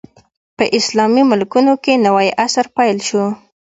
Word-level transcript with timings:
په 0.57 0.63
اسلامي 0.77 1.23
ملکونو 1.31 1.73
کې 1.83 2.01
نوی 2.05 2.27
عصر 2.43 2.65
پیل 2.75 2.97
شو. 3.07 3.23